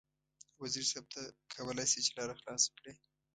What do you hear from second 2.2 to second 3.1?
خلاصه کړې.